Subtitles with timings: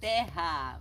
[0.00, 0.80] Terra.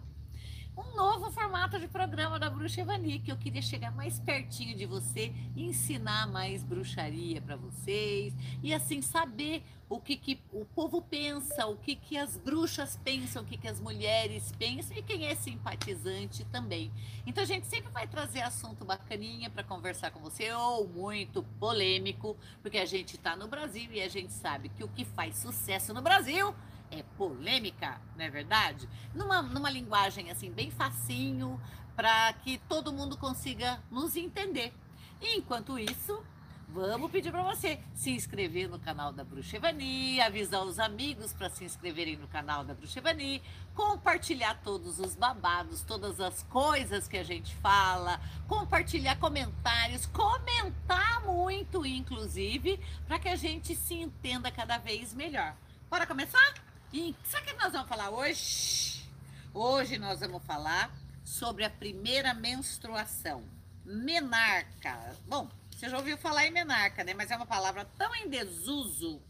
[0.77, 4.85] Um novo formato de programa da Bruxa Evani, que eu queria chegar mais pertinho de
[4.85, 11.65] você, ensinar mais bruxaria para vocês e assim saber o que, que o povo pensa,
[11.65, 15.35] o que, que as bruxas pensam, o que, que as mulheres pensam e quem é
[15.35, 16.89] simpatizante também.
[17.27, 22.37] Então a gente sempre vai trazer assunto bacaninha para conversar com você, ou muito polêmico,
[22.61, 25.93] porque a gente está no Brasil e a gente sabe que o que faz sucesso
[25.93, 26.55] no Brasil
[26.91, 28.87] é polêmica, não é verdade?
[29.13, 31.59] Numa, numa linguagem assim, bem facinho,
[31.95, 34.73] para que todo mundo consiga nos entender.
[35.21, 36.23] Enquanto isso,
[36.69, 41.49] vamos pedir para você se inscrever no canal da Bruxa Evani, avisar os amigos para
[41.49, 43.41] se inscreverem no canal da Bruxa Evani,
[43.75, 51.85] compartilhar todos os babados, todas as coisas que a gente fala, compartilhar comentários, comentar muito,
[51.85, 55.53] inclusive, para que a gente se entenda cada vez melhor.
[55.89, 56.68] Bora começar?
[56.91, 59.05] E sabe o que nós vamos falar hoje?
[59.53, 60.91] Hoje nós vamos falar
[61.23, 63.43] sobre a primeira menstruação.
[63.85, 65.15] Menarca.
[65.27, 67.13] Bom, você já ouviu falar em menarca, né?
[67.13, 69.21] Mas é uma palavra tão em desuso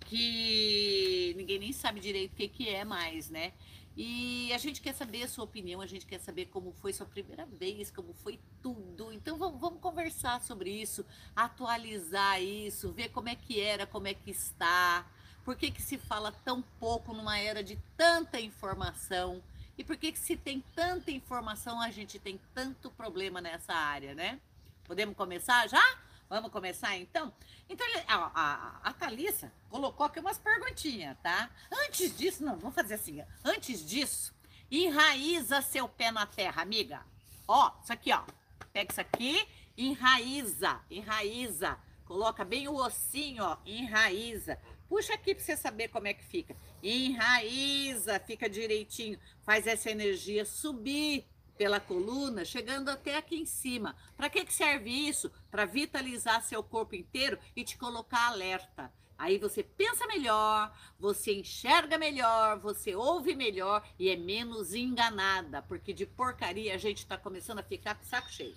[0.00, 3.54] que ninguém nem sabe direito o que, é mais, né?
[3.96, 7.06] E a gente quer saber a sua opinião, a gente quer saber como foi sua
[7.06, 9.10] primeira vez, como foi tudo.
[9.14, 14.30] Então vamos conversar sobre isso, atualizar isso, ver como é que era, como é que
[14.30, 15.06] está.
[15.48, 19.42] Por que, que se fala tão pouco numa era de tanta informação?
[19.78, 24.14] E por que, que se tem tanta informação, a gente tem tanto problema nessa área,
[24.14, 24.38] né?
[24.84, 25.82] Podemos começar já?
[26.28, 27.32] Vamos começar então?
[27.66, 31.48] Então, a, a, a Thalissa colocou aqui umas perguntinhas, tá?
[31.86, 33.24] Antes disso, não, vamos fazer assim.
[33.42, 34.34] Antes disso,
[34.70, 37.00] enraiza seu pé na terra, amiga.
[37.48, 38.22] Ó, isso aqui, ó.
[38.70, 41.78] Pega isso aqui, enraiza, enraiza.
[42.04, 44.58] Coloca bem o ossinho, ó, enraiza.
[44.88, 46.56] Puxa aqui para você saber como é que fica.
[46.82, 49.18] Enraiza, fica direitinho.
[49.42, 51.26] Faz essa energia subir
[51.58, 53.94] pela coluna, chegando até aqui em cima.
[54.16, 55.30] Para que, que serve isso?
[55.50, 58.90] Para vitalizar seu corpo inteiro e te colocar alerta.
[59.18, 65.92] Aí você pensa melhor, você enxerga melhor, você ouve melhor e é menos enganada, porque
[65.92, 68.56] de porcaria a gente está começando a ficar com saco cheio.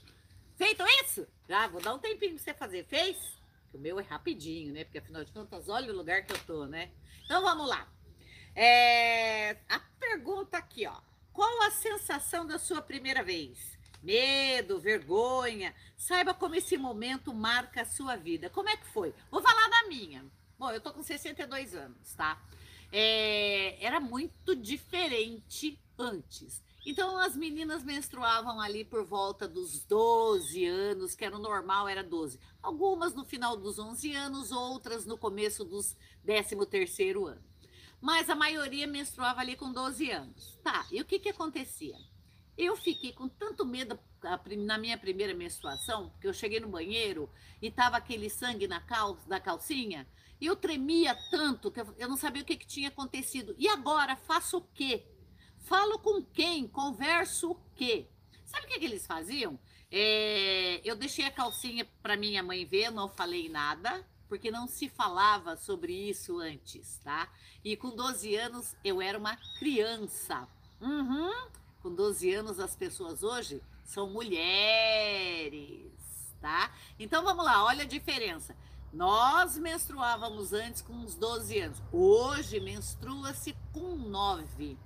[0.56, 1.28] Feito isso?
[1.50, 2.86] Já vou dar um tempinho para você fazer.
[2.86, 3.41] Fez?
[3.74, 4.84] O meu é rapidinho, né?
[4.84, 6.92] Porque afinal de contas, olha o lugar que eu tô, né?
[7.24, 7.88] Então vamos lá.
[8.56, 9.52] É...
[9.70, 11.00] A pergunta aqui, ó.
[11.32, 13.78] Qual a sensação da sua primeira vez?
[14.04, 15.74] Medo, vergonha?
[15.96, 18.50] Saiba como esse momento marca a sua vida.
[18.50, 19.14] Como é que foi?
[19.30, 20.26] Vou falar da minha.
[20.60, 22.42] Bom, eu tô com 62 anos, tá?
[22.92, 23.84] É...
[23.84, 26.62] Era muito diferente antes.
[26.86, 32.04] Então as meninas menstruavam ali por volta dos 12 anos, que era o normal, era
[32.04, 32.40] 12.
[32.62, 37.44] Algumas no final dos 11 anos, outras no começo dos 13º ano.
[38.02, 40.60] Mas a maioria menstruava ali com 12 anos.
[40.64, 41.98] Tá, e o que que acontecia?
[42.58, 43.98] Eu fiquei com tanto medo
[44.58, 47.30] na minha primeira menstruação, porque eu cheguei no banheiro
[47.62, 50.08] e tava aquele sangue na, cal, na calcinha,
[50.40, 53.56] e eu tremia tanto que eu não sabia o que, que tinha acontecido.
[53.60, 55.06] E agora, faço o quê?
[55.62, 56.68] Falo com quem?
[56.68, 58.08] Converso o quê?
[58.46, 59.58] Sabe o que, que eles faziam?
[59.90, 64.88] É, eu deixei a calcinha para minha mãe ver, não falei nada, porque não se
[64.90, 67.30] falava sobre isso antes, tá?
[67.64, 70.48] E com 12 anos eu era uma criança.
[70.80, 71.48] Uhum.
[71.82, 75.92] Com 12 anos as pessoas hoje são mulheres,
[76.40, 76.74] tá?
[76.98, 78.56] Então vamos lá, olha a diferença.
[78.94, 81.82] Nós menstruávamos antes com uns 12 anos.
[81.92, 84.78] Hoje menstrua-se com 9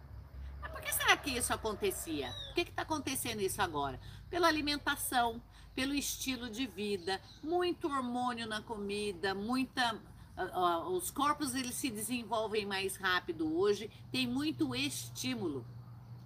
[0.86, 2.32] que será que isso acontecia?
[2.48, 4.00] Por que está acontecendo isso agora?
[4.30, 5.42] Pela alimentação,
[5.74, 9.96] pelo estilo de vida, muito hormônio na comida, muita
[10.38, 15.66] uh, uh, os corpos eles se desenvolvem mais rápido hoje, tem muito estímulo.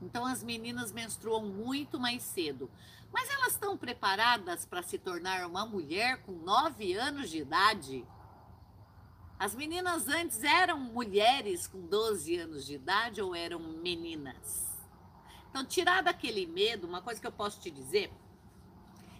[0.01, 2.69] Então as meninas menstruam muito mais cedo.
[3.11, 8.05] Mas elas estão preparadas para se tornar uma mulher com 9 anos de idade?
[9.39, 14.67] As meninas antes eram mulheres com 12 anos de idade ou eram meninas?
[15.49, 18.11] Então, tirar daquele medo, uma coisa que eu posso te dizer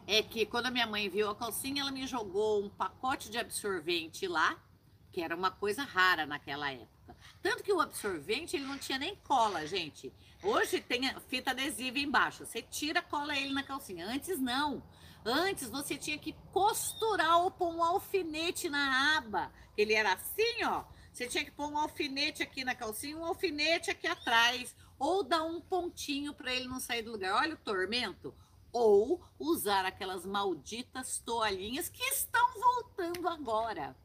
[0.06, 3.38] é que quando a minha mãe viu a calcinha, ela me jogou um pacote de
[3.38, 4.62] absorvente lá,
[5.10, 7.15] que era uma coisa rara naquela época.
[7.42, 10.12] Tanto que o absorvente ele não tinha nem cola, gente.
[10.44, 12.45] Hoje tem fita adesiva embaixo.
[12.45, 14.06] Você tira, cola ele na calcinha.
[14.06, 14.83] Antes não.
[15.29, 19.51] Antes você tinha que costurar ou pôr um alfinete na aba.
[19.77, 20.83] Ele era assim, ó.
[21.13, 25.43] Você tinha que pôr um alfinete aqui na calcinha, um alfinete aqui atrás, ou dar
[25.43, 27.35] um pontinho para ele não sair do lugar.
[27.35, 28.33] Olha o tormento.
[28.71, 33.95] Ou usar aquelas malditas toalhinhas que estão voltando agora,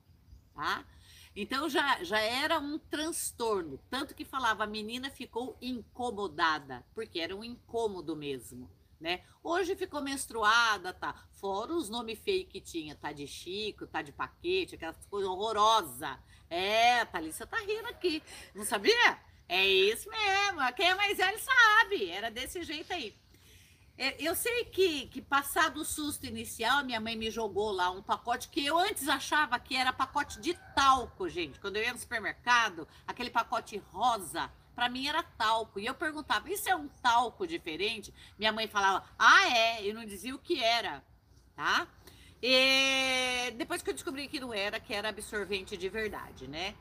[0.54, 0.84] tá?
[1.34, 3.80] Então já, já era um transtorno.
[3.88, 8.70] Tanto que falava, a menina ficou incomodada, porque era um incômodo mesmo.
[9.04, 9.20] Né?
[9.42, 11.14] Hoje ficou menstruada, tá?
[11.32, 16.16] Fora os nomes feios que tinha, tá de Chico, tá de Paquete, aquelas coisas horrorosas.
[16.48, 18.22] É, a Thalissa tá rindo aqui.
[18.54, 19.20] Não sabia?
[19.46, 20.72] É isso mesmo.
[20.74, 22.08] Quem é mais velho sabe.
[22.08, 23.14] Era desse jeito aí.
[23.98, 28.02] É, eu sei que, que passado o susto inicial, minha mãe me jogou lá um
[28.02, 31.60] pacote que eu antes achava que era pacote de talco, gente.
[31.60, 35.78] Quando eu ia no supermercado, aquele pacote rosa, para mim era talco.
[35.78, 38.12] E eu perguntava, isso é um talco diferente?
[38.38, 41.02] Minha mãe falava, ah, é, e não dizia o que era,
[41.54, 41.86] tá?
[42.42, 46.74] E depois que eu descobri que não era, que era absorvente de verdade, né?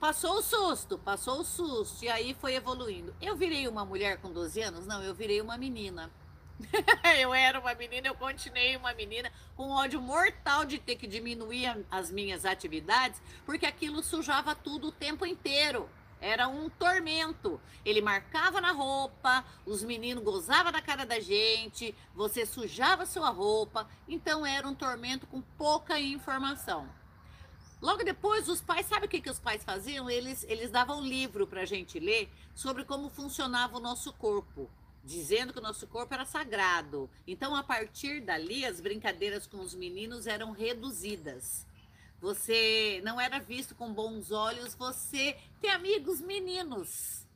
[0.00, 3.14] Passou o susto, passou o susto, e aí foi evoluindo.
[3.20, 4.86] Eu virei uma mulher com 12 anos?
[4.86, 6.10] Não, eu virei uma menina.
[7.20, 11.86] eu era uma menina, eu continuei uma menina com ódio mortal de ter que diminuir
[11.90, 15.88] as minhas atividades, porque aquilo sujava tudo o tempo inteiro.
[16.20, 17.60] Era um tormento.
[17.84, 23.88] Ele marcava na roupa, os meninos gozavam da cara da gente, você sujava sua roupa,
[24.08, 26.88] então era um tormento com pouca informação.
[27.80, 30.08] Logo depois, os pais, sabe o que, que os pais faziam?
[30.08, 34.70] Eles, eles davam livro para a gente ler sobre como funcionava o nosso corpo
[35.06, 37.08] dizendo que o nosso corpo era sagrado.
[37.26, 41.64] Então, a partir dali, as brincadeiras com os meninos eram reduzidas.
[42.20, 47.26] Você não era visto com bons olhos você ter amigos meninos,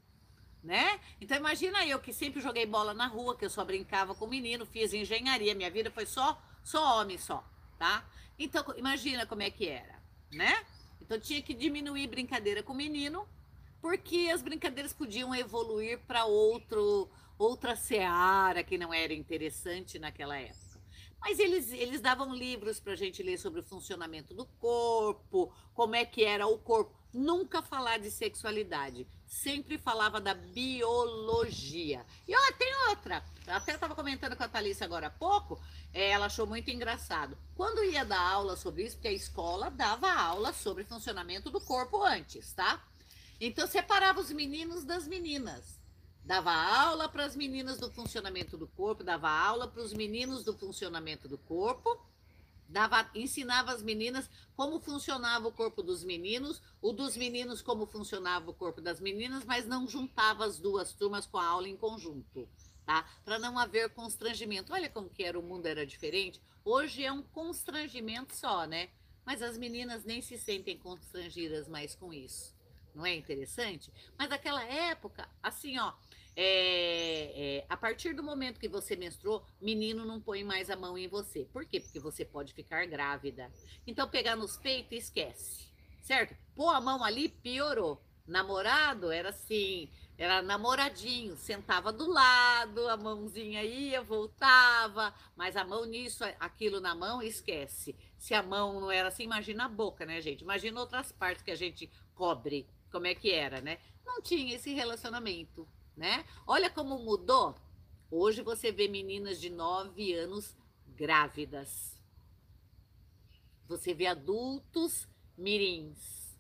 [0.62, 0.99] né?
[1.21, 4.65] Então imagina eu que sempre joguei bola na rua, que eu só brincava com menino,
[4.65, 7.44] fiz engenharia, minha vida foi só só homem só,
[7.79, 8.05] tá?
[8.38, 10.00] Então imagina como é que era,
[10.32, 10.65] né?
[11.00, 13.29] Então tinha que diminuir brincadeira com menino,
[13.81, 20.70] porque as brincadeiras podiam evoluir para outro outra seara que não era interessante naquela época.
[21.21, 25.95] Mas eles, eles davam livros para a gente ler sobre o funcionamento do corpo, como
[25.95, 26.99] é que era o corpo.
[27.13, 32.07] Nunca falar de sexualidade, sempre falava da biologia.
[32.27, 35.61] E ó, tem outra, até estava comentando com a Thalissa agora há pouco,
[35.93, 37.37] é, ela achou muito engraçado.
[37.55, 42.03] Quando ia dar aula sobre isso, porque a escola dava aula sobre funcionamento do corpo
[42.03, 42.83] antes, tá?
[43.41, 45.80] Então separava os meninos das meninas.
[46.31, 50.56] Dava aula para as meninas do funcionamento do corpo, dava aula para os meninos do
[50.56, 52.00] funcionamento do corpo,
[52.69, 58.49] dava, ensinava as meninas como funcionava o corpo dos meninos, o dos meninos como funcionava
[58.49, 62.49] o corpo das meninas, mas não juntava as duas turmas com a aula em conjunto,
[62.87, 63.05] tá?
[63.25, 64.73] Para não haver constrangimento.
[64.73, 66.41] Olha como que era o mundo era diferente.
[66.65, 68.91] Hoje é um constrangimento só, né?
[69.26, 72.55] Mas as meninas nem se sentem constrangidas mais com isso.
[72.94, 73.93] Não é interessante?
[74.19, 75.93] Mas naquela época, assim, ó,
[76.37, 80.97] é, é, a partir do momento que você menstruou, menino não põe mais a mão
[80.97, 81.44] em você.
[81.53, 81.81] Por quê?
[81.81, 83.50] Porque você pode ficar grávida.
[83.87, 85.69] Então, pegar nos peitos, esquece.
[86.03, 86.35] Certo?
[86.55, 88.03] Pôr a mão ali, piorou.
[88.27, 95.85] Namorado era assim, era namoradinho, sentava do lado, a mãozinha ia, voltava, mas a mão
[95.85, 97.97] nisso, aquilo na mão, esquece.
[98.19, 100.43] Se a mão não era assim, imagina a boca, né, gente?
[100.43, 103.79] Imagina outras partes que a gente cobre, como é que era, né?
[104.05, 105.67] Não tinha esse relacionamento
[106.00, 106.25] né?
[106.47, 107.55] Olha como mudou.
[108.11, 110.56] Hoje você vê meninas de 9 anos
[110.97, 112.00] grávidas.
[113.69, 115.06] Você vê adultos
[115.37, 116.35] mirins.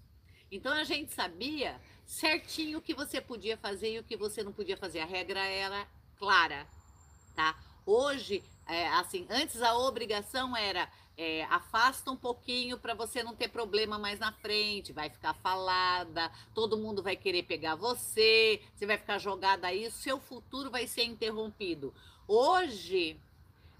[0.50, 4.50] Então a gente sabia certinho o que você podia fazer e o que você não
[4.50, 5.00] podia fazer.
[5.00, 5.86] A regra era
[6.16, 6.66] clara,
[7.36, 7.62] tá?
[7.84, 10.90] Hoje, é, assim, antes a obrigação era
[11.22, 16.32] é, afasta um pouquinho para você não ter problema mais na frente, vai ficar falada,
[16.54, 21.04] todo mundo vai querer pegar você, você vai ficar jogada aí, seu futuro vai ser
[21.04, 21.92] interrompido.
[22.26, 23.20] Hoje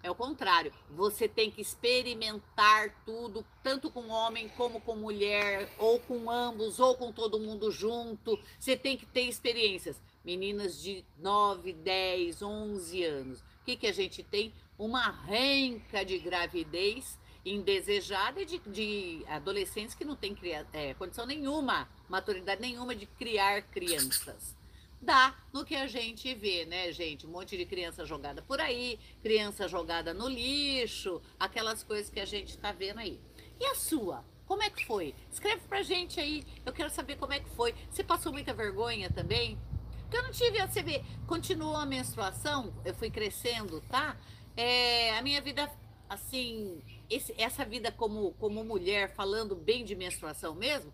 [0.02, 5.98] é o contrário, você tem que experimentar tudo, tanto com homem como com mulher, ou
[5.98, 8.38] com ambos, ou com todo mundo junto.
[8.58, 9.98] Você tem que ter experiências.
[10.22, 13.40] Meninas de 9, 10, 11 anos.
[13.40, 14.52] O que, que a gente tem?
[14.78, 20.36] Uma renca de gravidez indesejada de, de adolescentes que não têm
[20.72, 24.56] é, condição nenhuma, maturidade nenhuma de criar crianças.
[25.02, 27.26] Dá no que a gente vê, né, gente?
[27.26, 32.26] Um monte de criança jogada por aí, criança jogada no lixo, aquelas coisas que a
[32.26, 33.18] gente está vendo aí.
[33.58, 34.22] E a sua?
[34.46, 35.14] Como é que foi?
[35.30, 37.74] Escreve pra gente aí, eu quero saber como é que foi.
[37.88, 39.58] Você passou muita vergonha também?
[40.02, 44.16] Porque eu não tive, você vê, continuou a menstruação, eu fui crescendo, tá?
[44.56, 45.70] É, a minha vida,
[46.08, 50.92] assim, esse, essa vida como, como mulher, falando bem de menstruação mesmo,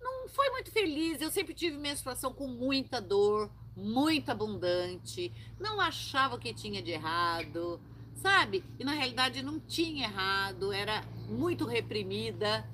[0.00, 1.20] não foi muito feliz.
[1.20, 7.80] Eu sempre tive menstruação com muita dor, muito abundante, não achava que tinha de errado,
[8.14, 8.64] sabe?
[8.78, 12.68] E na realidade não tinha errado, era muito reprimida.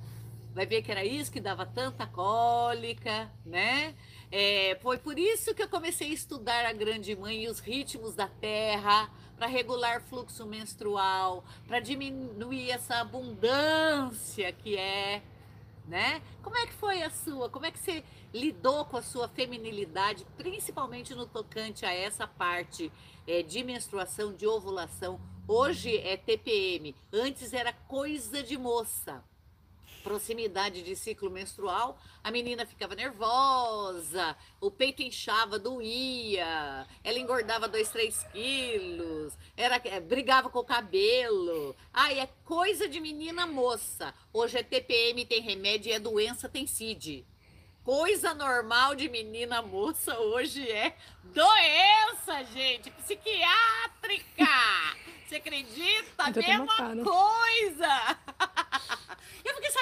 [0.53, 3.95] vai ver que era isso que dava tanta cólica, né?
[4.33, 8.15] É, foi por isso que eu comecei a estudar a Grande Mãe e os ritmos
[8.15, 15.23] da Terra, para regular fluxo menstrual, para diminuir essa abundância que é,
[15.89, 16.21] né?
[16.43, 17.49] Como é que foi a sua?
[17.49, 18.05] Como é que você
[18.35, 22.93] lidou com a sua feminilidade, principalmente no tocante a essa parte
[23.27, 25.19] é, de menstruação, de ovulação?
[25.49, 29.25] Hoje é TPM, antes era coisa de moça
[30.03, 37.89] proximidade de ciclo menstrual, a menina ficava nervosa, o peito inchava, doía, ela engordava 2,
[37.89, 41.77] 3 quilos, era, é, brigava com o cabelo.
[41.93, 44.15] Ai, é coisa de menina moça.
[44.33, 47.27] Hoje é TPM, tem remédio, e é doença, tem CID.
[47.83, 54.47] Coisa normal de menina moça hoje é doença, gente, psiquiátrica.
[55.27, 56.25] Você acredita?
[56.37, 58.19] Mesma coisa.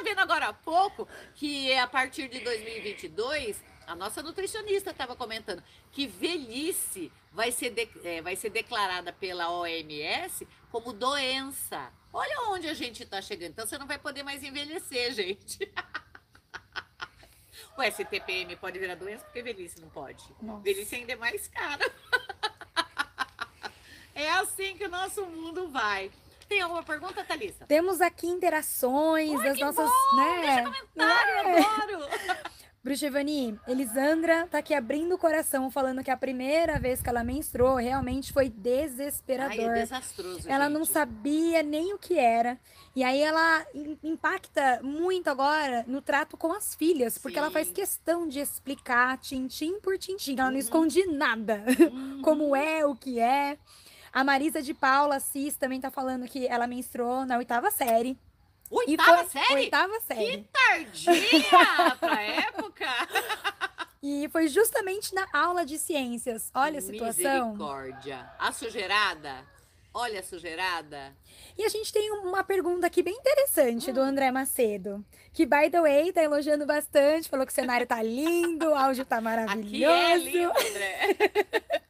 [0.09, 5.62] Sabendo agora há pouco que a partir de 2022, a nossa nutricionista estava comentando
[5.93, 11.93] que velhice vai ser, de, é, vai ser declarada pela OMS como doença.
[12.11, 13.50] Olha onde a gente está chegando.
[13.50, 15.71] Então você não vai poder mais envelhecer, gente.
[17.77, 20.25] O STPM pode virar doença porque velhice não pode.
[20.41, 20.62] Nossa.
[20.62, 21.85] Velhice ainda é mais cara.
[24.15, 26.11] É assim que o nosso mundo vai.
[26.49, 27.67] Tem alguma pergunta, Thalissa?
[27.67, 29.90] Temos aqui interações Oi, das nossas.
[30.11, 30.17] Bom!
[30.17, 30.40] Né?
[30.40, 31.61] Deixa comentário, é.
[31.61, 32.09] adoro!
[32.83, 37.25] Bruxa Ivani, Elisandra tá aqui abrindo o coração, falando que a primeira vez que ela
[37.25, 39.69] menstruou realmente foi desesperador.
[39.69, 40.49] Ai, é desastroso.
[40.49, 40.78] Ela gente.
[40.78, 42.59] não sabia nem o que era.
[42.95, 43.67] E aí ela
[44.02, 47.40] impacta muito agora no trato com as filhas, porque Sim.
[47.40, 50.33] ela faz questão de explicar tintim por tintim.
[50.35, 50.59] Ela não uhum.
[50.59, 51.62] esconde nada.
[51.88, 52.23] Uhum.
[52.23, 53.59] Como é, o que é.
[54.18, 58.18] A Marisa de Paula Assis também tá falando que ela menstruou na oitava série.
[58.68, 59.60] Oitava foi, série?
[59.60, 60.38] Oitava série.
[60.38, 62.88] Que tardia pra época!
[64.02, 66.50] E foi justamente na aula de ciências.
[66.52, 67.52] Olha a situação.
[67.52, 68.28] Misericórdia.
[68.40, 69.46] A sujeirada?
[69.94, 71.16] Olha a sujeirada.
[71.56, 73.94] E a gente tem uma pergunta aqui bem interessante hum.
[73.94, 75.04] do André Macedo.
[75.32, 77.28] Que, by the way, tá elogiando bastante.
[77.28, 79.64] Falou que o cenário tá lindo, o áudio tá maravilhoso.
[79.64, 81.16] Aqui é lindo, André.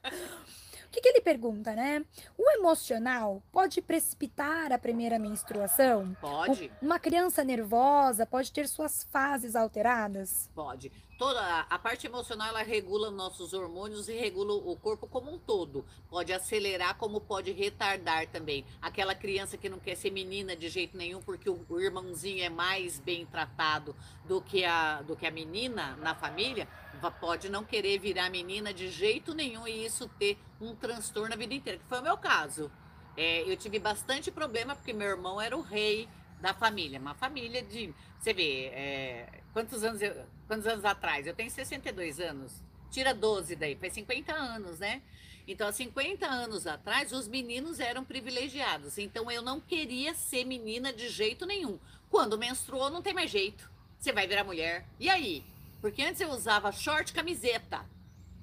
[0.98, 2.04] Que, que ele pergunta, né?
[2.36, 6.16] O emocional pode precipitar a primeira menstruação?
[6.20, 6.72] Pode.
[6.82, 10.50] Uma criança nervosa pode ter suas fases alteradas?
[10.52, 10.90] Pode.
[11.16, 15.84] Toda a parte emocional ela regula nossos hormônios e regula o corpo como um todo.
[16.08, 18.64] Pode acelerar, como pode retardar também.
[18.80, 22.48] Aquela criança que não quer ser menina de jeito nenhum porque o, o irmãozinho é
[22.48, 27.98] mais bem tratado do que a do que a menina na família, pode não querer
[27.98, 32.00] virar menina de jeito nenhum e isso ter um transtorno a vida inteira, que foi
[32.00, 32.70] o meu caso.
[33.16, 36.08] É, eu tive bastante problema porque meu irmão era o rei
[36.40, 40.14] da família, uma família de, você vê, é, quantos anos eu,
[40.46, 41.26] quantos anos atrás?
[41.26, 42.62] Eu tenho 62 anos.
[42.90, 45.02] Tira 12 daí, faz 50 anos, né?
[45.46, 48.98] Então, há 50 anos atrás, os meninos eram privilegiados.
[48.98, 51.78] Então, eu não queria ser menina de jeito nenhum.
[52.10, 53.70] Quando menstruou, não tem mais jeito.
[53.98, 54.86] Você vai virar mulher.
[55.00, 55.42] E aí?
[55.80, 57.88] Porque antes eu usava short camiseta.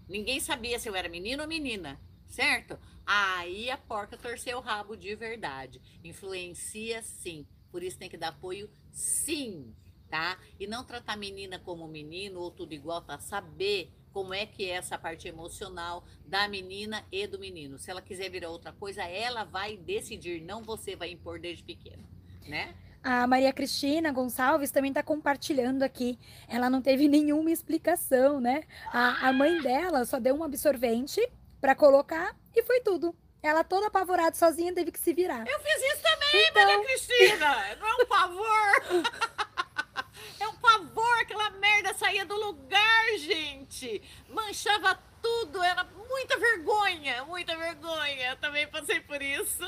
[0.07, 2.79] Ninguém sabia se eu era menino ou menina, certo?
[3.05, 5.81] Aí a porca torceu o rabo de verdade.
[6.03, 7.45] Influencia sim.
[7.71, 9.75] Por isso tem que dar apoio sim,
[10.09, 10.39] tá?
[10.59, 13.19] E não tratar menina como menino ou tudo igual, tá?
[13.19, 17.77] Saber como é que é essa parte emocional da menina e do menino.
[17.77, 22.07] Se ela quiser virar outra coisa, ela vai decidir, não você vai impor desde pequeno,
[22.47, 22.73] né?
[23.05, 26.17] A Maria Cristina Gonçalves também está compartilhando aqui.
[26.47, 28.63] Ela não teve nenhuma explicação, né?
[28.91, 31.21] A, a mãe dela só deu um absorvente
[31.61, 33.15] para colocar e foi tudo.
[33.43, 35.45] Ela toda apavorada, sozinha, teve que se virar.
[35.47, 36.65] Eu fiz isso também, então...
[36.65, 37.75] Maria Cristina!
[37.75, 39.05] Não é um pavor!
[40.41, 41.19] é um pavor!
[41.21, 44.01] Aquela merda saía do lugar, gente!
[44.29, 48.31] Manchava tudo, era muita vergonha, muita vergonha.
[48.31, 49.63] Eu também passei por isso.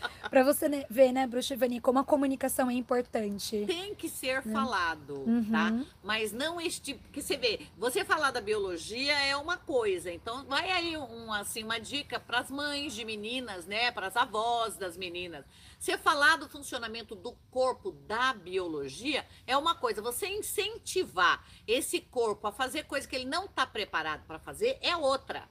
[0.28, 3.64] Para você né, ver, né, Bruxa Ivani, como a comunicação é importante.
[3.66, 4.52] Tem que ser né?
[4.52, 5.50] falado, uhum.
[5.50, 5.72] tá?
[6.02, 7.08] Mas não este tipo.
[7.10, 10.10] Que você vê, você falar da biologia é uma coisa.
[10.12, 13.90] Então, vai aí um, assim, uma dica para as mães de meninas, né?
[13.90, 15.44] Para as avós das meninas.
[15.78, 20.02] Você falar do funcionamento do corpo da biologia é uma coisa.
[20.02, 24.96] Você incentivar esse corpo a fazer coisa que ele não está preparado para fazer é
[24.96, 25.48] outra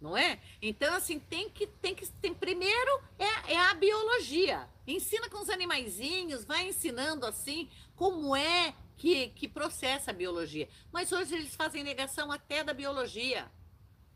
[0.00, 0.40] não é?
[0.60, 4.68] Então, assim, tem que, tem que, tem, primeiro é, é a biologia.
[4.86, 10.68] Ensina com os animaizinhos, vai ensinando assim como é que, que processa a biologia.
[10.92, 13.50] Mas hoje eles fazem negação até da biologia.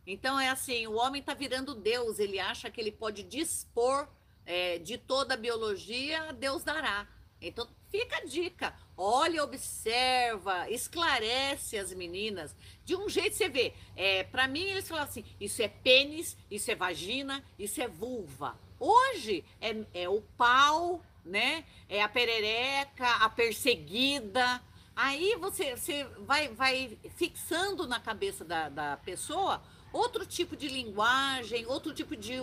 [0.06, 4.08] Então é assim, o homem está virando Deus, ele acha que ele pode dispor
[4.44, 7.06] é, de toda a biologia, Deus dará.
[7.40, 8.75] Então fica a dica.
[9.02, 12.54] Olha, observa, esclarece as meninas.
[12.85, 13.73] De um jeito você vê.
[13.97, 18.59] É, para mim, eles falam assim: isso é pênis, isso é vagina, isso é vulva.
[18.78, 21.64] Hoje é, é o pau, né?
[21.88, 24.62] É a perereca, a perseguida.
[24.95, 31.66] Aí você, você vai, vai fixando na cabeça da, da pessoa outro tipo de linguagem,
[31.66, 32.35] outro tipo de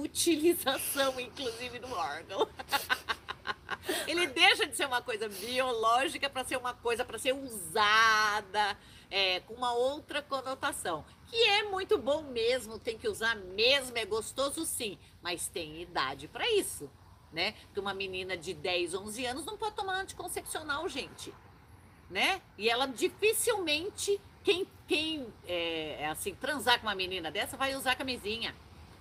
[0.00, 2.48] utilização, inclusive, do órgão.
[4.06, 8.76] Ele deixa de ser uma coisa biológica para ser uma coisa para ser usada
[9.10, 11.04] é, com uma outra conotação.
[11.26, 16.28] Que é muito bom mesmo, tem que usar mesmo, é gostoso sim, mas tem idade
[16.28, 16.90] para isso,
[17.32, 17.52] né?
[17.64, 21.32] Porque uma menina de 10, 11 anos não pode tomar anticoncepcional, gente,
[22.10, 22.40] né?
[22.56, 27.94] E ela dificilmente, quem, quem é, é assim, transar com uma menina dessa vai usar
[27.96, 28.54] camisinha.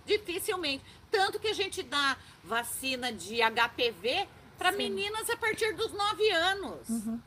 [0.05, 0.83] Dificilmente.
[1.09, 4.27] Tanto que a gente dá vacina de HPV
[4.57, 6.89] para meninas a partir dos 9 anos.
[6.89, 7.19] Uhum.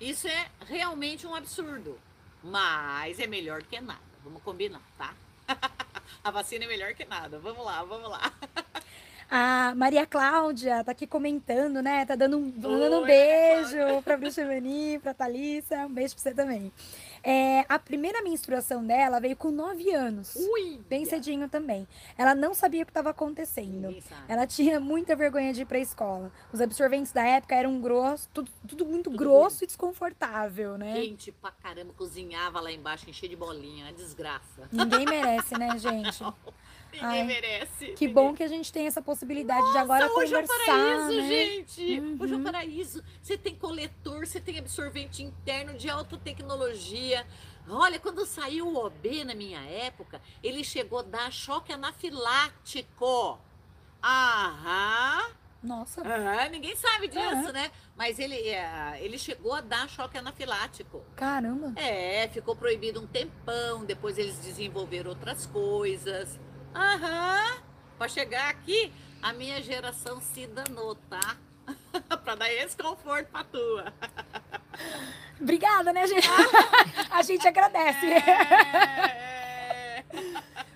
[0.00, 1.98] Isso é realmente um absurdo.
[2.42, 4.00] Mas é melhor que nada.
[4.24, 5.14] Vamos combinar, tá?
[6.22, 7.38] a vacina é melhor que nada.
[7.38, 8.32] Vamos lá, vamos lá.
[9.34, 12.04] A Maria Cláudia tá aqui comentando, né?
[12.04, 15.86] Tá dando um, dando um beijo pra Bruxa Vani, pra Thalissa.
[15.86, 16.70] Um beijo pra você também.
[17.24, 20.34] É, a primeira menstruação dela veio com 9 anos.
[20.34, 21.86] Ui, bem cedinho também.
[22.18, 23.94] Ela não sabia o que estava acontecendo.
[24.26, 26.32] Ela tinha muita vergonha de ir pra escola.
[26.52, 29.64] Os absorventes da época eram grossos, tudo, tudo muito tudo grosso bem.
[29.64, 30.94] e desconfortável, né?
[30.94, 34.68] Quente pra caramba, cozinhava lá embaixo, enchia de bolinha, uma desgraça.
[34.72, 36.24] Ninguém merece, né, gente?
[36.92, 37.86] Ninguém Ai, merece.
[37.92, 38.12] Que ninguém.
[38.12, 40.54] bom que a gente tem essa possibilidade Nossa, de agora hoje conversar.
[40.54, 41.28] Hoje é um paraíso, né?
[41.28, 42.00] gente.
[42.00, 42.16] Uhum.
[42.20, 43.04] Hoje é um paraíso.
[43.22, 47.26] Você tem coletor, você tem absorvente interno de alta tecnologia.
[47.68, 53.38] Olha, quando saiu o OB na minha época, ele chegou a dar choque anafilático.
[54.02, 55.32] Aham.
[55.62, 56.00] Nossa.
[56.00, 57.70] Aham, ninguém sabe disso, né?
[57.96, 61.04] Mas ele, é, ele chegou a dar choque anafilático.
[61.14, 61.72] Caramba.
[61.76, 66.38] É, ficou proibido um tempão, depois eles desenvolveram outras coisas.
[66.74, 67.58] Aham.
[67.98, 71.36] Para chegar aqui, a minha geração se danou, tá?
[72.24, 73.92] para dar esse conforto pra tua.
[75.40, 76.28] Obrigada, né, gente?
[77.10, 78.06] a gente agradece.
[78.06, 80.04] É...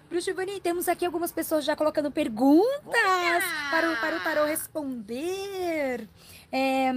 [0.09, 6.09] Bruxo Boni, temos aqui algumas pessoas já colocando perguntas para o, para o Tarô responder.
[6.50, 6.92] É,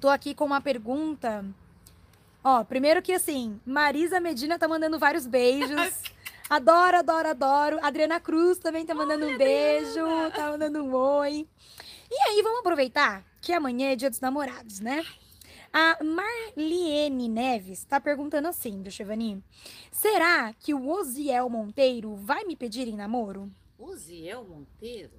[0.00, 1.44] tô aqui com uma pergunta.
[2.44, 6.02] Ó, primeiro que assim, Marisa Medina tá mandando vários beijos.
[6.48, 7.78] Adoro, adoro, adoro.
[7.82, 10.30] Adriana Cruz também tá mandando Olha, um beijo, Adriana.
[10.30, 11.46] tá mandando um oi.
[12.10, 15.04] E aí, vamos aproveitar que amanhã é dia dos namorados, né?
[15.70, 19.44] A Marliene Neves tá perguntando assim, do Chevani.
[19.92, 23.50] Será que o Osiel Monteiro vai me pedir em namoro?
[23.78, 25.12] Osiel Monteiro?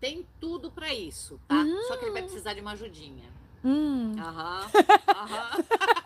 [0.00, 1.56] Tem tudo para isso, tá?
[1.56, 1.82] Hum.
[1.88, 3.35] Só que ele vai precisar de uma ajudinha.
[3.66, 4.14] Hum.
[4.16, 4.70] Aham.
[5.08, 5.50] Aham.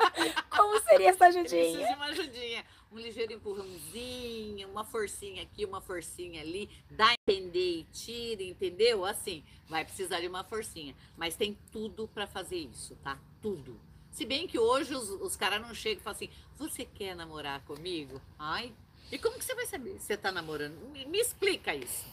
[0.49, 1.63] Como seria essa ajudinha?
[1.63, 2.65] Precisa de uma ajudinha.
[2.91, 6.71] Um ligeiro empurrãozinho, uma forcinha aqui, uma forcinha ali.
[6.91, 9.05] Dá a entender e tira, entendeu?
[9.05, 10.97] Assim, vai precisar de uma forcinha.
[11.19, 13.19] Mas tem tudo para fazer isso, tá?
[13.43, 13.79] Tudo.
[14.11, 17.61] Se bem que hoje os, os caras não chegam e falam assim: você quer namorar
[17.67, 18.23] comigo?
[18.39, 18.73] Ai,
[19.13, 20.81] e como que você vai saber se você tá namorando?
[20.89, 22.07] Me, me explica isso,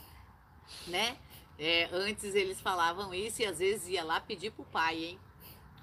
[0.88, 1.18] né?
[1.58, 5.20] É, antes eles falavam isso e às vezes ia lá pedir pro pai, hein?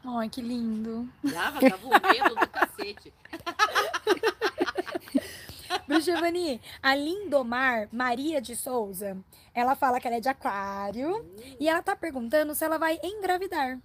[0.05, 1.09] Ai, que lindo.
[1.33, 3.12] Tava, tava o medo do cacete.
[6.01, 9.17] Giovanni, a Lindomar Maria de Souza,
[9.55, 11.57] ela fala que ela é de aquário hum.
[11.59, 13.81] e ela tá perguntando se ela vai engravidar.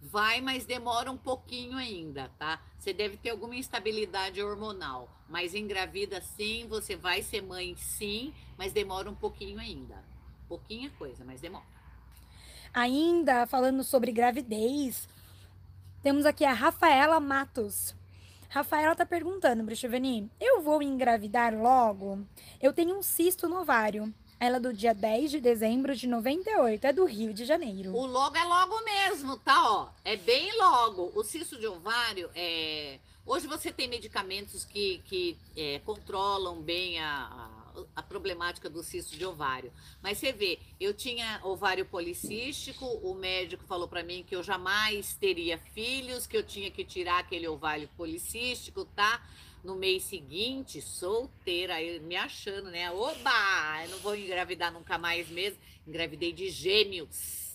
[0.00, 2.62] Vai, mas demora um pouquinho ainda, tá?
[2.78, 8.72] Você deve ter alguma instabilidade hormonal, mas engravida sim, você vai ser mãe sim, mas
[8.72, 10.04] demora um pouquinho ainda.
[10.48, 11.73] Pouquinha coisa, mas demora.
[12.74, 15.08] Ainda falando sobre gravidez,
[16.02, 17.94] temos aqui a Rafaela Matos.
[18.48, 22.26] Rafaela tá perguntando, Bricheveni, eu vou engravidar logo?
[22.60, 24.12] Eu tenho um cisto no ovário.
[24.40, 27.94] Ela é do dia 10 de dezembro de 98, é do Rio de Janeiro.
[27.94, 29.70] O logo é logo mesmo, tá?
[29.70, 31.12] Ó, é bem logo.
[31.14, 32.98] O cisto de ovário é.
[33.24, 37.63] Hoje você tem medicamentos que, que é, controlam bem a
[38.08, 39.72] problemática do cisto de ovário.
[40.00, 45.14] Mas você vê, eu tinha ovário policístico, o médico falou para mim que eu jamais
[45.14, 49.26] teria filhos, que eu tinha que tirar aquele ovário policístico, tá?
[49.62, 52.90] No mês seguinte, solteira, me achando, né?
[52.92, 55.58] Oba, eu não vou engravidar nunca mais mesmo.
[55.86, 57.54] Engravidei de gêmeos.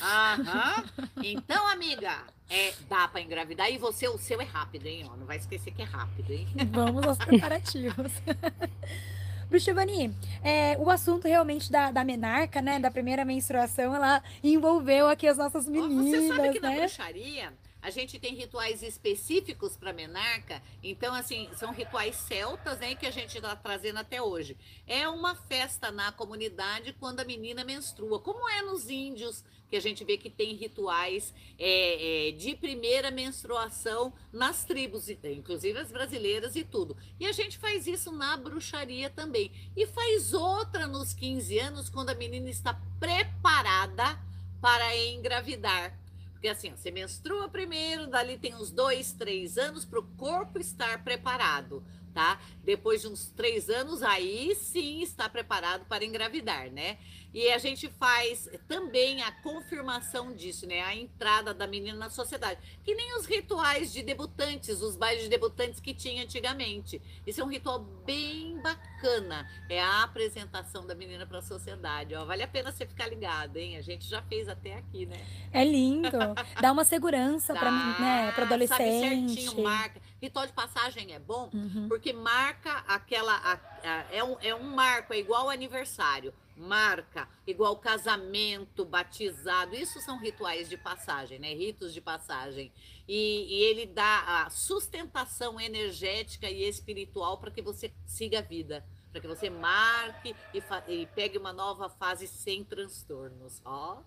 [0.00, 0.84] Aham.
[1.22, 3.70] Então, amiga, é, dá para engravidar.
[3.70, 5.08] E você, o seu é rápido, hein?
[5.10, 6.46] Ó, não vai esquecer que é rápido, hein?
[6.70, 8.12] Vamos aos preparativos.
[9.48, 15.28] Bruxevani, é, o assunto realmente da, da menarca, né, da primeira menstruação, ela envolveu aqui
[15.28, 16.70] as nossas meninas, Você sabe que né?
[16.70, 22.94] na bruxaria a gente tem rituais específicos para menarca, então assim, são rituais celtas, né,
[22.94, 24.56] que a gente está trazendo até hoje.
[24.86, 29.80] É uma festa na comunidade quando a menina menstrua, como é nos índios, que a
[29.80, 36.54] gente vê que tem rituais é, é, de primeira menstruação nas tribos, inclusive as brasileiras
[36.56, 36.96] e tudo.
[37.18, 39.50] E a gente faz isso na bruxaria também.
[39.76, 44.18] E faz outra nos 15 anos, quando a menina está preparada
[44.60, 46.05] para engravidar.
[46.46, 51.02] Porque assim, você menstrua primeiro, dali tem uns dois, três anos para o corpo estar
[51.02, 51.82] preparado,
[52.16, 52.40] tá?
[52.64, 56.96] Depois de uns três anos, aí sim está preparado para engravidar, né?
[57.34, 60.80] E a gente faz também a confirmação disso, né?
[60.80, 62.58] A entrada da menina na sociedade.
[62.82, 67.02] Que nem os rituais de debutantes, os bailes de debutantes que tinha antigamente.
[67.26, 69.46] Isso é um ritual bem bacana.
[69.68, 72.14] É a apresentação da menina para a sociedade.
[72.14, 73.76] Ó, vale a pena você ficar ligado, hein?
[73.76, 75.20] A gente já fez até aqui, né?
[75.52, 76.08] É lindo.
[76.58, 78.78] Dá uma segurança para né, adolescente.
[78.78, 80.00] Sabe certinho, marca.
[80.26, 81.86] Ritual de passagem é bom Uhum.
[81.88, 83.32] porque marca aquela.
[83.36, 86.34] a- a- é, um, é um marco, é igual aniversário.
[86.56, 89.76] Marca, igual casamento, batizado.
[89.76, 91.54] Isso são rituais de passagem, né?
[91.54, 92.72] Ritos de passagem.
[93.06, 98.84] E, e ele dá a sustentação energética e espiritual para que você siga a vida.
[99.12, 100.60] Para que você marque e,
[100.92, 103.60] e pegue uma nova fase sem transtornos.
[103.64, 103.98] Ó.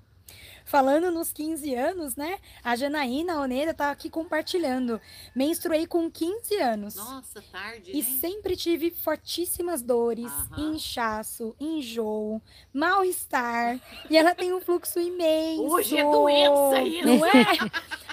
[0.66, 2.38] Falando nos 15 anos, né?
[2.64, 5.02] A Janaína Oneda tá aqui compartilhando.
[5.36, 6.96] Menstruei com 15 anos.
[6.96, 8.20] Nossa, tarde, E né?
[8.22, 10.76] sempre tive fortíssimas dores, Aham.
[10.76, 12.40] inchaço, enjoo,
[12.72, 13.80] mal-estar.
[14.10, 15.64] E ela tem um fluxo imenso.
[15.64, 17.46] Hoje é doença aí, não é?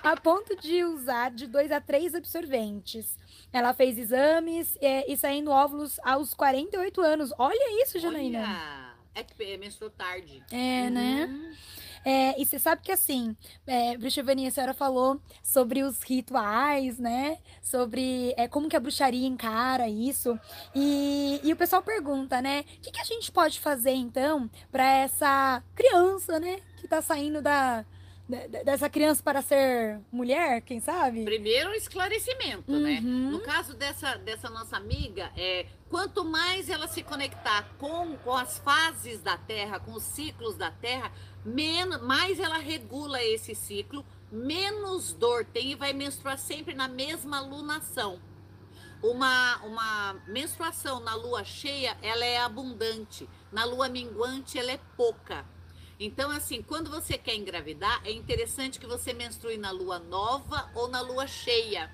[0.02, 3.18] A ponto de usar de dois a três absorventes.
[3.52, 7.32] Ela fez exames é, e saindo óvulos aos 48 anos.
[7.38, 8.40] Olha isso, Janaína.
[8.40, 10.42] Olha, é que menstruou tarde.
[10.50, 11.54] É, né?
[12.06, 17.00] É, e você sabe que assim, é, Bruxa Vani, a senhora falou sobre os rituais,
[17.00, 17.38] né?
[17.60, 20.38] Sobre é, como que a bruxaria encara isso.
[20.72, 22.60] E, e o pessoal pergunta, né?
[22.60, 26.60] O que, que a gente pode fazer então para essa criança, né?
[26.76, 27.84] Que tá saindo da,
[28.64, 31.24] dessa criança para ser mulher, quem sabe?
[31.24, 33.00] Primeiro, um esclarecimento, né?
[33.02, 33.30] Uhum.
[33.30, 38.58] No caso dessa, dessa nossa amiga, é, quanto mais ela se conectar com, com as
[38.58, 41.12] fases da Terra, com os ciclos da Terra,
[41.46, 47.40] menos, mais ela regula esse ciclo, menos dor tem e vai menstruar sempre na mesma
[47.40, 48.20] lunação.
[49.02, 53.28] Uma, uma menstruação na lua cheia, ela é abundante.
[53.52, 55.46] Na lua minguante, ela é pouca.
[56.00, 60.88] Então, assim, quando você quer engravidar, é interessante que você menstrue na lua nova ou
[60.88, 61.90] na lua cheia.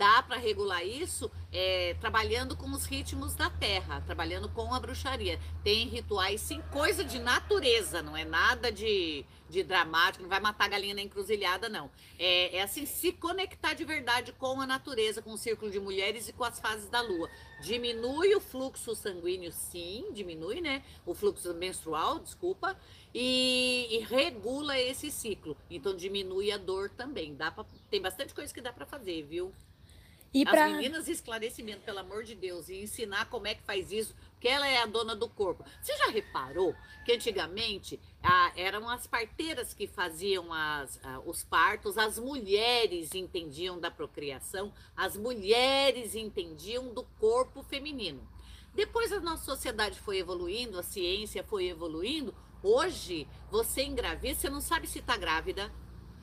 [0.00, 5.38] Dá para regular isso é, trabalhando com os ritmos da terra, trabalhando com a bruxaria.
[5.62, 10.64] Tem rituais, sim, coisa de natureza, não é nada de, de dramático, não vai matar
[10.64, 11.90] a galinha na encruzilhada, não.
[12.18, 16.26] É, é assim, se conectar de verdade com a natureza, com o círculo de mulheres
[16.30, 17.28] e com as fases da lua.
[17.62, 20.82] Diminui o fluxo sanguíneo, sim, diminui, né?
[21.04, 22.74] O fluxo menstrual, desculpa,
[23.14, 25.54] e, e regula esse ciclo.
[25.68, 27.34] Então diminui a dor também.
[27.34, 29.52] Dá pra, tem bastante coisa que dá para fazer, viu?
[30.32, 34.14] E As meninas, esclarecimento, pelo amor de Deus, e ensinar como é que faz isso,
[34.32, 35.64] porque ela é a dona do corpo.
[35.82, 36.72] Você já reparou
[37.04, 43.80] que antigamente ah, eram as parteiras que faziam as, ah, os partos, as mulheres entendiam
[43.80, 48.26] da procriação, as mulheres entendiam do corpo feminino.
[48.72, 52.32] Depois a nossa sociedade foi evoluindo, a ciência foi evoluindo.
[52.62, 55.72] Hoje, você engravida, você não sabe se está grávida,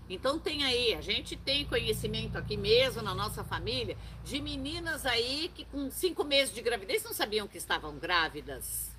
[0.10, 5.52] então tem aí, a gente tem conhecimento aqui mesmo na nossa família de meninas aí
[5.54, 8.96] que com cinco meses de gravidez não sabiam que estavam grávidas.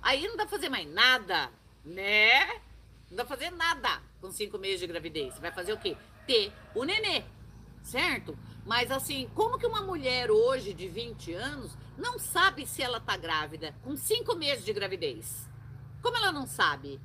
[0.00, 1.50] Aí não dá pra fazer mais nada,
[1.84, 2.46] né?
[3.10, 5.38] Não dá pra fazer nada com cinco meses de gravidez.
[5.38, 5.96] Vai fazer o quê?
[6.26, 7.24] Ter o nenê,
[7.82, 8.38] certo?
[8.64, 13.16] Mas assim, como que uma mulher hoje de 20 anos não sabe se ela tá
[13.16, 15.48] grávida com cinco meses de gravidez?
[16.00, 17.00] Como ela não sabe?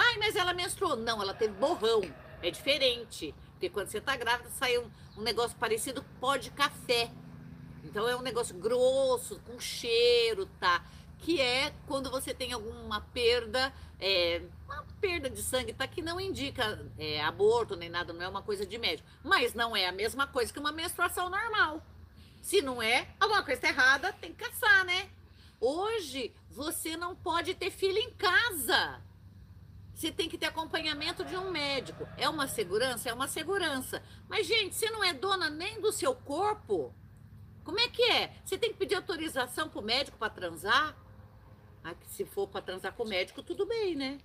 [0.00, 0.94] Ai, mas ela menstruou.
[0.94, 2.02] Não, ela teve borrão.
[2.40, 3.34] É diferente.
[3.50, 7.10] Porque quando você tá grávida, sai um, um negócio parecido com pó de café.
[7.82, 10.84] Então é um negócio grosso, com cheiro, tá?
[11.18, 15.88] Que é quando você tem alguma perda, é, uma perda de sangue, tá?
[15.88, 19.08] Que não indica é, aborto nem nada, não é uma coisa de médico.
[19.24, 21.82] Mas não é a mesma coisa que uma menstruação normal.
[22.40, 25.10] Se não é, alguma coisa tá errada, tem que caçar, né?
[25.60, 29.07] Hoje, você não pode ter filho em casa.
[29.98, 32.06] Você tem que ter acompanhamento de um médico.
[32.16, 33.08] É uma segurança?
[33.08, 34.00] É uma segurança.
[34.28, 36.94] Mas, gente, você não é dona nem do seu corpo.
[37.64, 38.32] Como é que é?
[38.44, 40.96] Você tem que pedir autorização pro médico para transar?
[41.82, 44.20] Ah, se for para transar com o médico, tudo bem, né?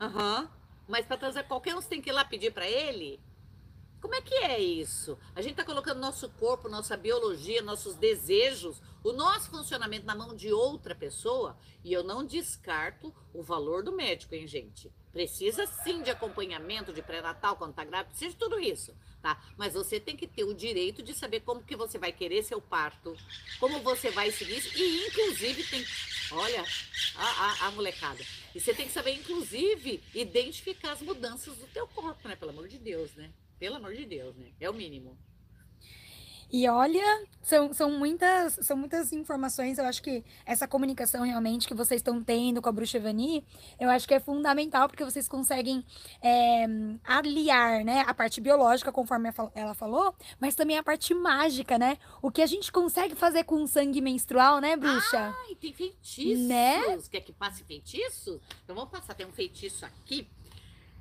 [0.00, 0.42] Aham.
[0.42, 0.48] Uhum.
[0.86, 3.20] Mas para transar qualquer um, você tem que ir lá pedir para ele?
[4.00, 5.18] Como é que é isso?
[5.34, 10.36] A gente está colocando nosso corpo, nossa biologia, nossos desejos, o nosso funcionamento na mão
[10.36, 14.90] de outra pessoa e eu não descarto o valor do médico, hein, gente?
[15.12, 19.42] Precisa sim de acompanhamento de pré-natal quando tá grávida, precisa de tudo isso, tá?
[19.56, 22.60] Mas você tem que ter o direito de saber como que você vai querer seu
[22.60, 23.16] parto,
[23.58, 25.84] como você vai seguir e inclusive tem,
[26.30, 26.64] olha,
[27.16, 28.22] a, a, a molecada.
[28.54, 32.36] E você tem que saber inclusive identificar as mudanças do teu corpo, né?
[32.36, 33.32] Pelo amor de Deus, né?
[33.58, 34.52] Pelo amor de Deus, né?
[34.60, 35.18] É o mínimo.
[36.52, 39.78] E olha, são, são, muitas, são muitas informações.
[39.78, 43.44] Eu acho que essa comunicação realmente que vocês estão tendo com a Bruxa Evani,
[43.78, 45.84] eu acho que é fundamental, porque vocês conseguem
[46.20, 46.66] é,
[47.04, 51.98] aliar né, a parte biológica, conforme ela falou, mas também a parte mágica, né?
[52.20, 55.34] O que a gente consegue fazer com o sangue menstrual, né, bruxa?
[55.46, 56.48] Ai, tem feitiços.
[56.48, 56.98] Né?
[57.10, 58.40] Quer que passe feitiço?
[58.64, 60.28] Então vamos passar, tem um feitiço aqui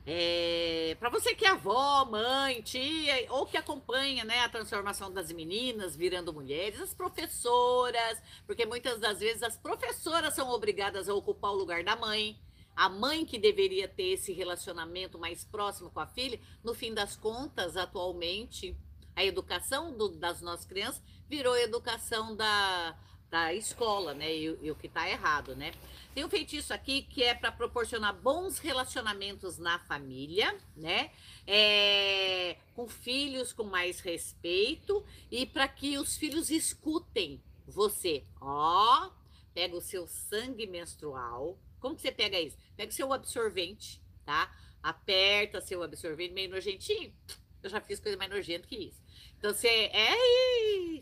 [0.05, 5.31] é, para você que é avó, mãe, tia, ou que acompanha né, a transformação das
[5.31, 11.51] meninas virando mulheres, as professoras, porque muitas das vezes as professoras são obrigadas a ocupar
[11.51, 12.39] o lugar da mãe.
[12.75, 17.15] A mãe que deveria ter esse relacionamento mais próximo com a filha, no fim das
[17.15, 18.75] contas, atualmente,
[19.15, 22.97] a educação do, das nossas crianças virou educação da,
[23.29, 24.33] da escola, né?
[24.33, 25.73] E, e o que está errado, né?
[26.13, 31.11] Tem um feitiço aqui que é para proporcionar bons relacionamentos na família, né?
[31.45, 38.23] É, com filhos com mais respeito e para que os filhos escutem você.
[38.41, 39.11] Ó,
[39.53, 41.57] pega o seu sangue menstrual.
[41.79, 42.57] Como que você pega isso?
[42.75, 44.53] Pega o seu absorvente, tá?
[44.81, 47.13] Aperta seu absorvente meio nojentinho.
[47.61, 49.01] Eu já fiz coisa mais nojenta que isso.
[49.39, 49.67] Então você.
[49.67, 50.15] É,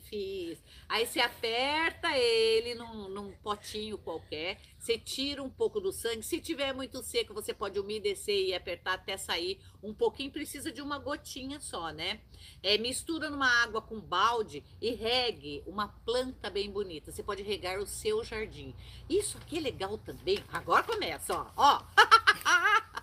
[0.08, 0.64] fiz.
[0.88, 6.24] Aí você aperta ele num, num, potinho qualquer, você tira um pouco do sangue.
[6.24, 10.32] Se tiver muito seco, você pode umedecer e apertar até sair um pouquinho.
[10.32, 12.22] Precisa de uma gotinha só, né?
[12.64, 17.12] É, mistura numa água com balde e regue uma planta bem bonita.
[17.12, 18.74] Você pode regar o seu jardim.
[19.10, 20.42] Isso aqui é legal também.
[20.54, 21.52] Agora começa, ó.
[21.58, 21.84] ó.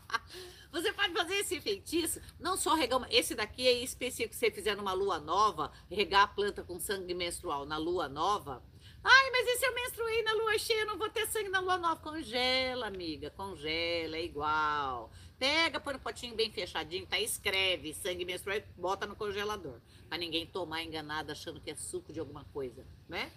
[0.75, 4.51] Você pode fazer esse feitiço, não só regar uma, esse daqui é específico que você
[4.51, 8.61] fizer numa lua nova, regar a planta com sangue menstrual na lua nova.
[9.05, 11.79] Ai, mas e se eu menstruei na lua cheia, não vou ter sangue na lua
[11.79, 12.01] nova?
[12.01, 15.13] Congela, amiga, congela, é igual.
[15.39, 17.21] Pega, põe no potinho bem fechadinho, tá?
[17.21, 19.81] Escreve sangue menstrual e bota no congelador.
[20.09, 23.31] Pra ninguém tomar enganado achando que é suco de alguma coisa, né?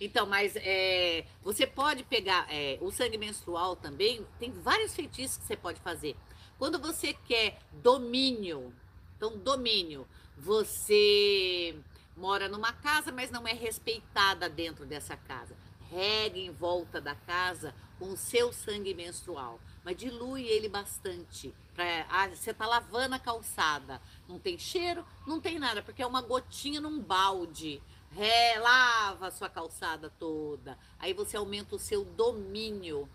[0.00, 5.44] Então, mas é, você pode pegar é, o sangue menstrual também, tem vários feitiços que
[5.44, 6.16] você pode fazer.
[6.60, 8.70] Quando você quer domínio,
[9.16, 11.74] então domínio, você
[12.14, 15.56] mora numa casa, mas não é respeitada dentro dessa casa.
[15.90, 21.54] Regue em volta da casa com o seu sangue menstrual, mas dilui ele bastante.
[21.72, 26.06] Pra, ah, você tá lavando a calçada, não tem cheiro, não tem nada, porque é
[26.06, 27.80] uma gotinha num balde.
[28.10, 30.76] Relava a sua calçada toda.
[30.98, 33.08] Aí você aumenta o seu domínio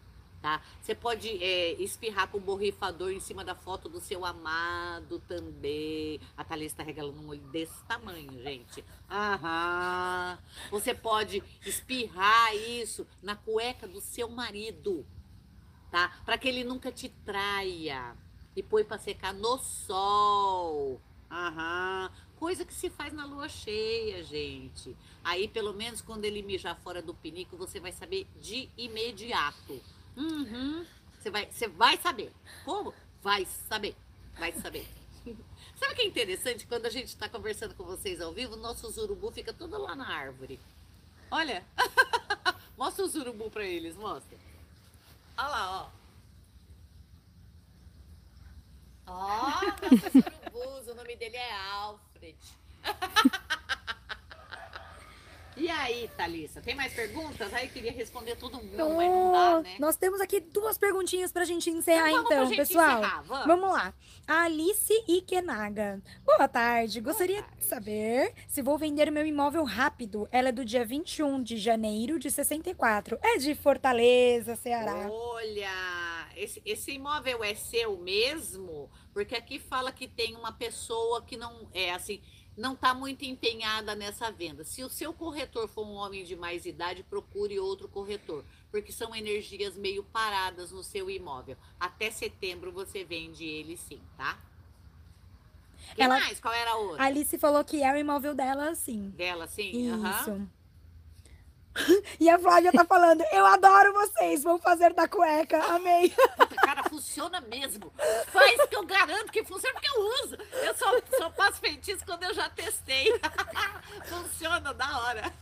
[0.46, 0.62] tá?
[0.80, 6.22] Você pode é, espirrar com borrifador em cima da foto do seu amado também.
[6.38, 8.86] A Thalys está regalando um olho desse tamanho, gente.
[9.10, 10.38] Aham.
[10.70, 15.04] Você pode espirrar isso na cueca do seu marido,
[15.90, 16.16] tá?
[16.24, 18.16] Para que ele nunca te traia.
[18.56, 21.02] E põe para secar no sol.
[21.32, 22.12] Aham.
[22.38, 24.96] Coisa que se faz na lua cheia, gente.
[25.24, 29.82] Aí, pelo menos, quando ele mijar fora do pinico, você vai saber de imediato.
[30.18, 30.86] Uhum.
[31.20, 32.32] Você vai, você vai saber.
[32.64, 32.94] Como?
[33.22, 33.96] Vai saber.
[34.38, 34.88] Vai saber.
[35.76, 36.68] Sabe o que é interessante?
[36.68, 40.08] Quando a gente está conversando com vocês ao vivo, nosso urubu fica todo lá na
[40.08, 40.60] árvore.
[41.32, 41.66] Olha.
[42.78, 44.38] mostra o urubu para eles, mostra.
[45.38, 46.06] Olha lá, ó.
[49.08, 52.38] Ó, oh, nossos urubus, o nome dele é Alfred.
[55.58, 57.54] E aí, Thalissa, tem mais perguntas?
[57.54, 59.76] Aí queria responder todo mundo, oh, mas não dá, né?
[59.80, 63.00] Nós temos aqui duas perguntinhas pra gente encerrar, então, então gente pessoal.
[63.00, 63.46] Encerrar, vamos.
[63.48, 63.72] vamos.
[63.72, 63.94] lá.
[64.28, 66.02] A Alice Ikenaga.
[66.26, 67.00] Boa tarde.
[67.00, 67.62] Gostaria Boa tarde.
[67.62, 70.28] de saber se vou vender meu imóvel rápido.
[70.32, 73.18] Ela é do dia 21 de janeiro de 64.
[73.22, 75.10] É de Fortaleza, Ceará.
[75.10, 78.90] Olha, esse, esse imóvel é seu mesmo?
[79.14, 82.22] Porque aqui fala que tem uma pessoa que não é assim
[82.58, 84.64] não está muito empenhada nessa venda.
[84.64, 89.16] Se o seu corretor for um homem de mais idade, procure outro corretor, porque são
[89.16, 91.58] energias meio paradas no seu imóvel.
[91.80, 94.40] Até setembro você vende ele sim, tá?
[95.96, 96.40] Quem Ela- mais?
[96.40, 97.04] Qual era a outra?
[97.04, 99.10] A Alice falou que é o imóvel dela, sim.
[99.10, 99.72] Dela, sim?
[99.72, 100.48] Isso.
[102.20, 106.10] E a Flávia tá falando, eu adoro vocês, vão fazer da cueca, amei.
[106.10, 107.92] Puta, cara, funciona mesmo.
[108.28, 110.38] Faz que eu garanto que funciona, porque eu uso.
[110.64, 113.08] Eu só, só faço feitiço quando eu já testei.
[114.06, 115.34] funciona, da hora.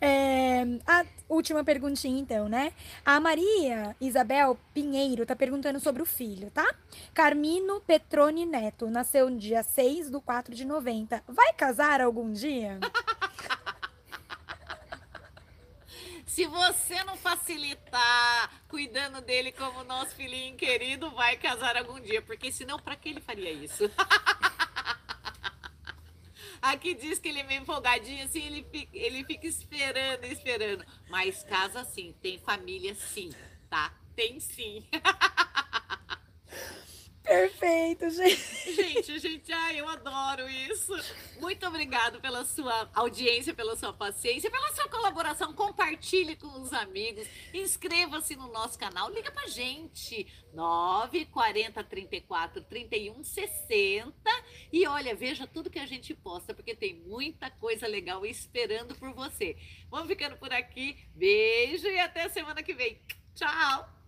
[0.00, 2.72] É, a última perguntinha, então, né?
[3.04, 6.68] A Maria Isabel Pinheiro tá perguntando sobre o filho, tá?
[7.14, 11.22] Carmino Petrone Neto, nasceu no dia 6 do 4 de 90.
[11.28, 12.78] Vai casar algum dia?
[16.32, 22.22] Se você não facilitar cuidando dele como nosso filhinho querido, vai casar algum dia.
[22.22, 23.84] Porque senão, pra que ele faria isso?
[26.62, 30.86] Aqui diz que ele é meio empolgadinho, assim, ele fica, ele fica esperando, esperando.
[31.10, 33.30] Mas casa sim, tem família sim,
[33.68, 33.92] tá?
[34.16, 34.82] Tem sim.
[37.32, 38.74] Perfeito, gente.
[38.74, 40.92] Gente, gente, ai, eu adoro isso.
[41.40, 45.54] Muito obrigado pela sua audiência, pela sua paciência, pela sua colaboração.
[45.54, 47.26] Compartilhe com os amigos.
[47.54, 49.10] Inscreva-se no nosso canal.
[49.10, 50.26] Liga pra gente.
[50.52, 54.12] 9 40 34 31 60.
[54.70, 59.14] E olha, veja tudo que a gente posta, porque tem muita coisa legal esperando por
[59.14, 59.56] você.
[59.90, 60.98] Vamos ficando por aqui.
[61.14, 63.00] Beijo e até semana que vem.
[63.34, 64.01] Tchau!